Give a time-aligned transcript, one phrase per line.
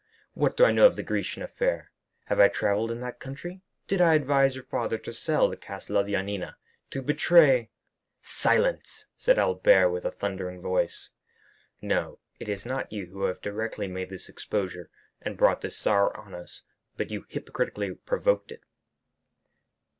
[0.33, 1.91] What do I know of the Grecian affair?
[2.25, 3.61] Have I travelled in that country?
[3.87, 7.69] Did I advise your father to sell the castle of Yanina—to betray——"
[8.19, 11.11] "Silence!" said Albert, with a thundering voice.
[11.83, 14.89] "No; it is not you who have directly made this exposure
[15.21, 16.63] and brought this sorrow on us,
[16.97, 18.63] but you hypocritically provoked it."